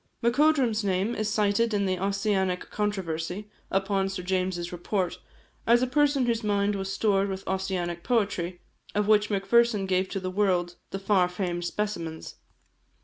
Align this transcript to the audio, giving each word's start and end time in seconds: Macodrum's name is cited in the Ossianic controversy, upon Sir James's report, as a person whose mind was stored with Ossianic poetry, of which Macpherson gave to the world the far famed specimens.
Macodrum's 0.23 0.83
name 0.83 1.13
is 1.13 1.29
cited 1.29 1.75
in 1.75 1.85
the 1.85 1.97
Ossianic 1.99 2.71
controversy, 2.71 3.51
upon 3.69 4.09
Sir 4.09 4.23
James's 4.23 4.71
report, 4.71 5.19
as 5.67 5.83
a 5.83 5.85
person 5.85 6.25
whose 6.25 6.43
mind 6.43 6.73
was 6.75 6.91
stored 6.91 7.29
with 7.29 7.45
Ossianic 7.45 8.01
poetry, 8.01 8.61
of 8.95 9.07
which 9.07 9.29
Macpherson 9.29 9.85
gave 9.85 10.09
to 10.09 10.19
the 10.19 10.31
world 10.31 10.75
the 10.89 10.97
far 10.97 11.29
famed 11.29 11.65
specimens. 11.65 12.37